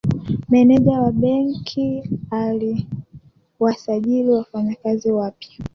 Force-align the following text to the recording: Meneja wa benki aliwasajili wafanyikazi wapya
Meneja 0.49 1.01
wa 1.01 1.11
benki 1.11 2.09
aliwasajili 2.31 4.29
wafanyikazi 4.29 5.11
wapya 5.11 5.49